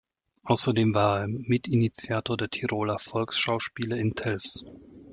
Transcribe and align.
Außerdem 0.45 0.95
war 0.95 1.19
er 1.19 1.27
Mitinitiator 1.27 2.35
der 2.35 2.49
Tiroler 2.49 2.97
Volksschauspiele 2.97 3.99
in 3.99 4.15
Telfs. 4.15 4.65